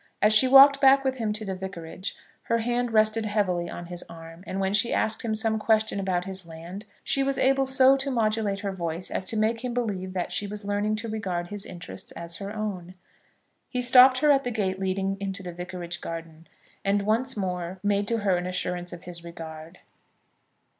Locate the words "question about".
5.59-6.25